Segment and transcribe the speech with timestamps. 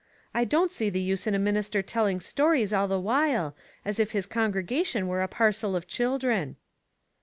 [0.33, 3.55] I don't see the use in a minister telling stories all the while,
[3.85, 6.55] as if his congregation were a parcel of children."